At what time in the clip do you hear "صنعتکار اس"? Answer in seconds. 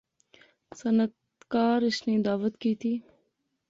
0.79-1.97